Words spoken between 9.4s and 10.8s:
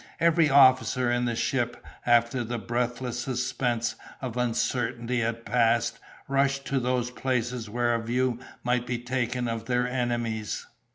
of their enemies.